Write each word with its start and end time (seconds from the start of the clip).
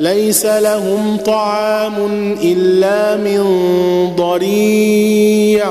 ليس 0.00 0.46
لهم 0.46 1.16
طعام 1.16 1.92
إلا 2.42 3.16
من 3.16 3.42
ضريع. 4.16 5.70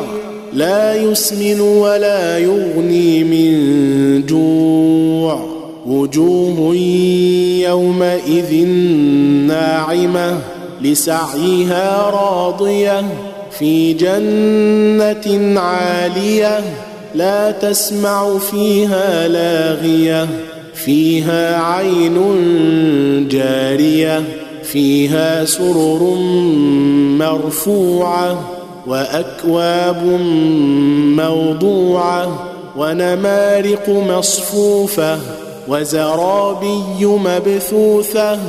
لا 0.53 0.95
يسمن 0.95 1.59
ولا 1.59 2.37
يغني 2.37 3.23
من 3.23 4.25
جوع. 4.25 5.45
وجوه 5.85 6.75
يومئذ 7.61 8.65
ناعمة 9.47 10.39
لسعيها 10.81 12.09
راضية 12.09 13.05
في 13.59 13.93
جنة 13.93 15.59
عالية 15.59 16.59
لا 17.15 17.51
تسمع 17.51 18.37
فيها 18.37 19.27
لاغية. 19.27 20.27
فيها 20.73 21.61
عين 21.61 22.17
جاريه 23.29 24.23
فيها 24.63 25.45
سرر 25.45 26.15
مرفوعة 27.19 28.51
وأكواب 28.87 30.03
موضوعة 31.17 32.49
ونمارق 32.77 33.89
مصفوفة 33.89 35.19
وزرابي 35.67 37.05
مبثوثة 37.05 38.39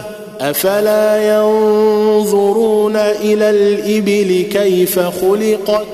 أفلا 0.40 1.36
ينظرون 1.36 2.96
إلى 2.96 3.50
الإبل 3.50 4.48
كيف 4.52 4.98
خلقت 4.98 5.86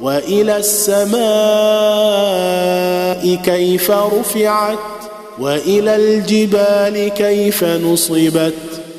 وإلى 0.00 0.56
السماء 0.56 1.16
كيف 3.44 3.90
رفعت 3.90 4.78
وإلى 5.38 5.96
الجبال 5.96 7.08
كيف 7.08 7.64
نصبت 7.64 8.52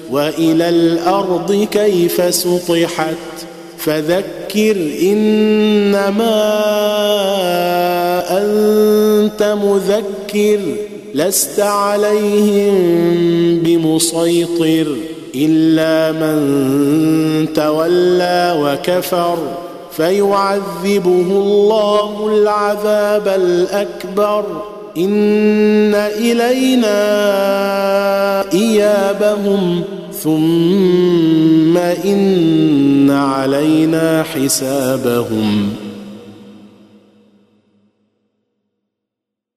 وإلى 0.10 0.70
الأرض 0.70 1.68
كيف 1.72 2.36
سطحت. 2.36 3.16
فذكر 3.78 4.78
إنما 5.02 6.44
أنت 8.30 9.56
مذكر 9.64 10.60
لست 11.14 11.60
عليهم 11.60 12.76
بمسيطر 13.60 14.96
إلا 15.36 16.12
من 16.12 17.54
تولى 17.54 18.58
وكفر. 18.62 19.38
فيعذبه 19.92 21.28
الله 21.32 22.28
العذاب 22.34 23.28
الأكبر. 23.28 24.77
إن 24.98 25.96
إلينا 25.96 26.98
إيابهم 28.54 29.84
ثم 30.24 31.78
إن 31.78 33.10
علينا 33.12 34.24
حسابهم. 34.24 35.87